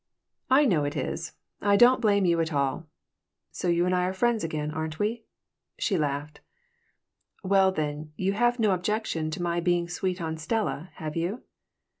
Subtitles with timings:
[0.49, 1.33] "I know it is.
[1.61, 2.87] I don't blame you at all."
[3.51, 5.25] "So you and I are friends again, aren't we?"
[5.77, 6.41] She laughed
[7.43, 11.43] "Well, then, you have no objection to my being sweet on Stella, have you?"